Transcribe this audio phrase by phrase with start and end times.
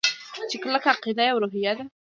[0.49, 1.83] چې کلکه عقیده يوه روحیه ده.